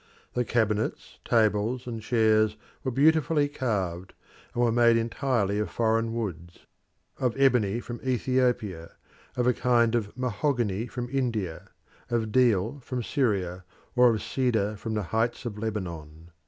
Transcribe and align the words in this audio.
The 0.33 0.43
cabinets, 0.43 1.19
tables, 1.23 1.85
and 1.85 2.01
chairs 2.01 2.57
were 2.83 2.89
beautifully 2.89 3.47
carved, 3.47 4.15
and 4.51 4.63
were 4.63 4.71
made 4.71 4.97
entirely 4.97 5.59
of 5.59 5.69
foreign 5.69 6.11
woods 6.15 6.65
of 7.19 7.39
ebony 7.39 7.79
from 7.79 7.99
Ethiopia, 8.03 8.93
of 9.37 9.45
a 9.45 9.53
kind 9.53 9.93
of 9.93 10.17
mahogany 10.17 10.87
from 10.87 11.07
India, 11.11 11.69
of 12.09 12.31
deal 12.31 12.79
from 12.79 13.03
Syria, 13.03 13.63
or 13.95 14.09
of 14.11 14.23
cedar 14.23 14.75
from 14.75 14.95
the 14.95 15.03
heights 15.13 15.45
of 15.45 15.55
Lebanon. 15.59 16.31